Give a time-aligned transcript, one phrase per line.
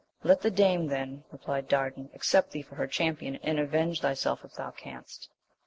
[0.23, 4.55] Let the dame then, replied Dardan, accept thee for her champion, and avenge thyself if
[4.55, 5.29] thou canst.